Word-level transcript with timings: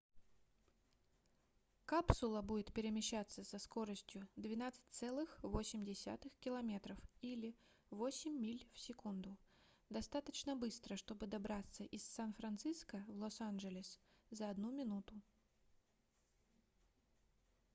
капсула 1.85 2.41
будет 2.41 2.73
перемещаться 2.73 3.43
со 3.43 3.59
скоростью 3.59 4.27
12,8 4.35 6.31
км 6.39 6.97
или 7.21 7.55
8 7.91 8.31
миль 8.31 8.67
в 8.73 8.79
секунду 8.79 9.37
достаточно 9.91 10.55
быстро 10.55 10.95
чтобы 10.95 11.27
добраться 11.27 11.83
из 11.83 12.03
сан-франциско 12.03 13.05
в 13.09 13.21
лос-анджелес 13.21 13.99
за 14.31 14.49
1 14.49 14.75
минуту 14.75 15.13